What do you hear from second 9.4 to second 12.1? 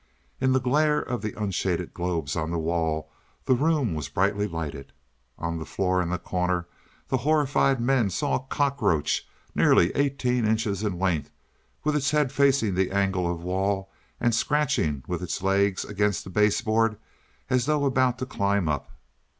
nearly eighteen inches in length, with its